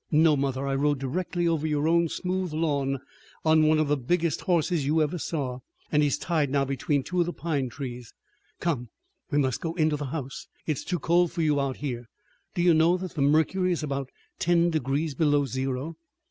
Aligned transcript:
"No, 0.09 0.35
mother. 0.35 0.65
I 0.65 0.73
rode 0.73 0.97
directly 0.97 1.47
over 1.47 1.67
your 1.67 1.87
own 1.87 2.09
smooth 2.09 2.53
lawn 2.53 3.01
on 3.45 3.67
one 3.67 3.77
of 3.77 3.87
the 3.87 3.95
biggest 3.95 4.41
horses 4.41 4.83
you 4.83 4.99
ever 4.99 5.19
saw, 5.19 5.59
and 5.91 6.01
he's 6.01 6.17
tied 6.17 6.49
now 6.49 6.65
between 6.65 7.03
two 7.03 7.19
of 7.19 7.27
the 7.27 7.33
pine 7.33 7.69
trees. 7.69 8.11
Come, 8.59 8.89
we 9.29 9.37
must 9.37 9.61
go 9.61 9.75
in 9.75 9.89
the 9.89 10.05
house. 10.05 10.47
It's 10.65 10.83
too 10.83 10.97
cold 10.97 11.31
for 11.31 11.43
you 11.43 11.59
out 11.61 11.75
here. 11.77 12.07
Do 12.55 12.63
you 12.63 12.73
know 12.73 12.97
that 12.97 13.13
the 13.13 13.21
mercury 13.21 13.71
is 13.73 13.83
about 13.83 14.09
ten 14.39 14.71
degrees 14.71 15.13
below 15.13 15.45
zero." 15.45 15.97